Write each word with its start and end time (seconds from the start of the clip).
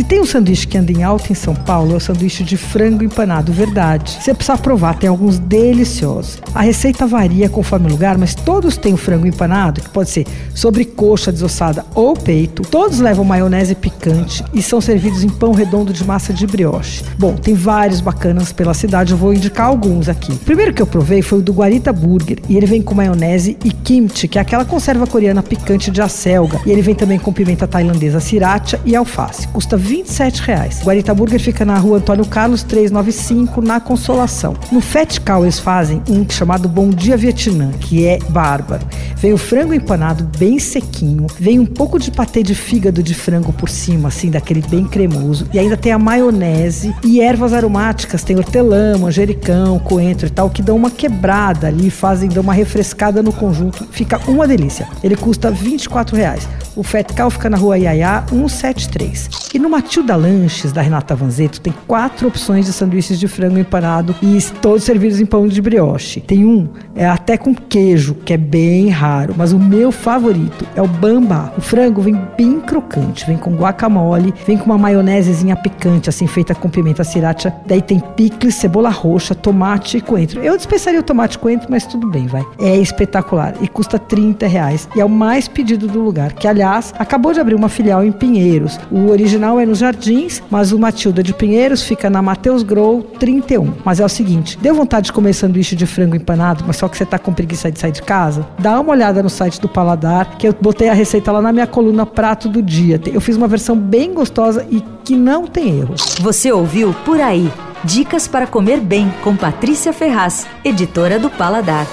Se 0.00 0.04
tem 0.04 0.18
um 0.18 0.24
sanduíche 0.24 0.66
que 0.66 0.78
anda 0.78 0.90
em 0.90 1.02
alta 1.02 1.30
em 1.30 1.34
São 1.34 1.54
Paulo, 1.54 1.92
é 1.92 1.96
o 1.96 2.00
sanduíche 2.00 2.42
de 2.42 2.56
frango 2.56 3.04
empanado 3.04 3.52
verdade. 3.52 4.16
Você 4.18 4.32
precisa 4.32 4.56
provar, 4.56 4.94
tem 4.94 5.10
alguns 5.10 5.38
deliciosos. 5.38 6.38
A 6.54 6.62
receita 6.62 7.06
varia 7.06 7.50
conforme 7.50 7.86
o 7.86 7.90
lugar, 7.90 8.16
mas 8.16 8.34
todos 8.34 8.78
têm 8.78 8.94
o 8.94 8.96
frango 8.96 9.26
empanado, 9.26 9.82
que 9.82 9.90
pode 9.90 10.08
ser 10.08 10.26
sobre 10.54 10.86
coxa 10.86 11.30
desossada 11.30 11.84
ou 11.94 12.14
peito. 12.14 12.62
Todos 12.62 12.98
levam 12.98 13.26
maionese 13.26 13.74
picante 13.74 14.42
e 14.54 14.62
são 14.62 14.80
servidos 14.80 15.22
em 15.22 15.28
pão 15.28 15.52
redondo 15.52 15.92
de 15.92 16.02
massa 16.02 16.32
de 16.32 16.46
brioche. 16.46 17.04
Bom, 17.18 17.34
tem 17.34 17.52
vários 17.52 18.00
bacanas 18.00 18.54
pela 18.54 18.72
cidade, 18.72 19.12
eu 19.12 19.18
vou 19.18 19.34
indicar 19.34 19.66
alguns 19.66 20.08
aqui. 20.08 20.32
O 20.32 20.36
primeiro 20.36 20.72
que 20.72 20.80
eu 20.80 20.86
provei 20.86 21.20
foi 21.20 21.40
o 21.40 21.42
do 21.42 21.52
Guarita 21.52 21.92
Burger, 21.92 22.38
e 22.48 22.56
ele 22.56 22.64
vem 22.64 22.80
com 22.80 22.94
maionese 22.94 23.58
e 23.62 23.70
kimchi, 23.70 24.28
que 24.28 24.38
é 24.38 24.40
aquela 24.40 24.64
conserva 24.64 25.06
coreana 25.06 25.42
picante 25.42 25.90
de 25.90 26.00
acelga. 26.00 26.58
E 26.64 26.70
ele 26.70 26.80
vem 26.80 26.94
também 26.94 27.18
com 27.18 27.34
pimenta 27.34 27.68
tailandesa 27.68 28.18
sriracha 28.18 28.80
e 28.86 28.96
alface. 28.96 29.46
Custa 29.48 29.76
27 29.90 30.42
reais. 30.42 30.82
Guarita 30.84 31.12
Burger 31.12 31.40
fica 31.40 31.64
na 31.64 31.76
rua 31.76 31.98
Antônio 31.98 32.24
Carlos 32.24 32.62
395, 32.62 33.60
na 33.60 33.80
Consolação. 33.80 34.54
No 34.70 34.80
Cow 35.26 35.42
eles 35.42 35.58
fazem 35.58 36.00
um 36.08 36.24
chamado 36.30 36.68
Bom 36.68 36.90
Dia 36.90 37.16
Vietnã, 37.16 37.72
que 37.72 38.06
é 38.06 38.20
bárbaro. 38.28 38.86
Vem 39.16 39.32
o 39.32 39.36
frango 39.36 39.74
empanado 39.74 40.22
bem 40.38 40.60
sequinho, 40.60 41.26
vem 41.38 41.58
um 41.58 41.66
pouco 41.66 41.98
de 41.98 42.12
patê 42.12 42.40
de 42.40 42.54
fígado 42.54 43.02
de 43.02 43.14
frango 43.14 43.52
por 43.52 43.68
cima, 43.68 44.08
assim, 44.08 44.30
daquele 44.30 44.62
bem 44.62 44.84
cremoso. 44.84 45.48
E 45.52 45.58
ainda 45.58 45.76
tem 45.76 45.90
a 45.90 45.98
maionese 45.98 46.94
e 47.04 47.20
ervas 47.20 47.52
aromáticas, 47.52 48.22
tem 48.22 48.36
hortelã, 48.36 48.96
manjericão, 48.96 49.80
coentro 49.80 50.28
e 50.28 50.30
tal, 50.30 50.48
que 50.50 50.62
dão 50.62 50.76
uma 50.76 50.90
quebrada 50.90 51.66
ali, 51.66 51.90
fazem, 51.90 52.28
dão 52.28 52.44
uma 52.44 52.54
refrescada 52.54 53.24
no 53.24 53.32
conjunto. 53.32 53.84
Fica 53.90 54.20
uma 54.28 54.46
delícia. 54.46 54.86
Ele 55.02 55.16
custa 55.16 55.50
24 55.50 56.16
reais. 56.16 56.48
O 56.76 56.82
Fat 56.82 57.12
Cow 57.14 57.28
fica 57.28 57.50
na 57.50 57.56
rua 57.56 57.76
Iaiá 57.76 58.24
173. 58.30 59.28
E 59.52 59.58
no 59.58 59.68
Matilda 59.70 60.16
Lanches, 60.16 60.72
da 60.72 60.82
Renata 60.82 61.14
Vanzeto, 61.14 61.60
tem 61.60 61.72
quatro 61.86 62.26
opções 62.26 62.66
de 62.66 62.72
sanduíches 62.72 63.20
de 63.20 63.28
frango 63.28 63.56
empanado 63.56 64.16
e 64.20 64.36
todos 64.60 64.82
servidos 64.82 65.20
em 65.20 65.26
pão 65.26 65.46
de 65.46 65.62
brioche. 65.62 66.20
Tem 66.20 66.44
um 66.44 66.68
é 66.96 67.06
até 67.06 67.38
com 67.38 67.54
queijo, 67.54 68.14
que 68.14 68.32
é 68.32 68.36
bem 68.36 68.88
raro, 68.88 69.32
mas 69.36 69.52
o 69.52 69.58
meu 69.58 69.92
favorito 69.92 70.66
é 70.74 70.82
o 70.82 70.88
bamba. 70.88 71.52
O 71.56 71.60
frango 71.60 72.02
vem 72.02 72.20
bem 72.36 72.60
crocante, 72.60 73.24
vem 73.26 73.36
com 73.36 73.54
guacamole, 73.54 74.34
vem 74.44 74.58
com 74.58 74.66
uma 74.66 74.76
maionesezinha 74.76 75.54
picante, 75.54 76.10
assim, 76.10 76.26
feita 76.26 76.52
com 76.52 76.68
pimenta 76.68 77.04
sriracha. 77.04 77.54
Daí 77.66 77.80
tem 77.80 78.00
picles, 78.00 78.56
cebola 78.56 78.90
roxa, 78.90 79.36
tomate 79.36 79.98
e 79.98 80.00
coentro. 80.00 80.42
Eu 80.42 80.56
dispensaria 80.56 80.98
o 80.98 81.04
tomate 81.04 81.36
e 81.36 81.38
coentro, 81.38 81.68
mas 81.70 81.86
tudo 81.86 82.08
bem, 82.08 82.26
vai. 82.26 82.44
É 82.58 82.76
espetacular 82.76 83.54
e 83.60 83.68
custa 83.68 83.98
30 83.98 84.48
reais. 84.48 84.88
E 84.96 85.00
é 85.00 85.04
o 85.04 85.08
mais 85.08 85.46
pedido 85.46 85.86
do 85.86 86.02
lugar, 86.02 86.32
que 86.32 86.48
aliás, 86.48 86.92
acabou 86.98 87.32
de 87.32 87.38
abrir 87.38 87.54
uma 87.54 87.68
filial 87.68 88.04
em 88.04 88.10
Pinheiros. 88.10 88.80
O 88.90 89.10
original 89.10 89.59
é 89.60 89.66
nos 89.66 89.78
Jardins, 89.78 90.42
mas 90.50 90.72
o 90.72 90.78
Matilda 90.78 91.22
de 91.22 91.32
Pinheiros 91.32 91.82
fica 91.82 92.08
na 92.08 92.22
Mateus 92.22 92.62
Grow 92.62 93.02
31. 93.02 93.72
Mas 93.84 94.00
é 94.00 94.04
o 94.04 94.08
seguinte, 94.08 94.58
deu 94.58 94.74
vontade 94.74 95.06
de 95.06 95.12
comer 95.12 95.32
sanduíche 95.32 95.76
de 95.76 95.86
frango 95.86 96.16
empanado, 96.16 96.64
mas 96.66 96.76
só 96.76 96.88
que 96.88 96.96
você 96.96 97.04
tá 97.04 97.18
com 97.18 97.32
preguiça 97.32 97.70
de 97.70 97.78
sair 97.78 97.92
de 97.92 98.02
casa? 98.02 98.46
Dá 98.58 98.80
uma 98.80 98.92
olhada 98.92 99.22
no 99.22 99.30
site 99.30 99.60
do 99.60 99.68
Paladar, 99.68 100.36
que 100.36 100.48
eu 100.48 100.54
botei 100.60 100.88
a 100.88 100.94
receita 100.94 101.30
lá 101.32 101.40
na 101.40 101.52
minha 101.52 101.66
coluna 101.66 102.06
Prato 102.06 102.48
do 102.48 102.62
Dia. 102.62 103.00
Eu 103.06 103.20
fiz 103.20 103.36
uma 103.36 103.48
versão 103.48 103.76
bem 103.76 104.14
gostosa 104.14 104.66
e 104.70 104.82
que 105.04 105.16
não 105.16 105.46
tem 105.46 105.80
erro. 105.80 105.94
Você 106.20 106.50
ouviu 106.52 106.94
Por 107.04 107.20
Aí. 107.20 107.50
Dicas 107.82 108.28
para 108.28 108.46
comer 108.46 108.78
bem 108.80 109.10
com 109.24 109.34
Patrícia 109.34 109.92
Ferraz, 109.92 110.46
editora 110.64 111.18
do 111.18 111.30
Paladar. 111.30 111.86